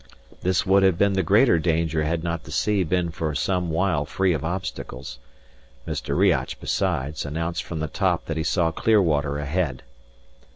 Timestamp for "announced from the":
7.23-7.87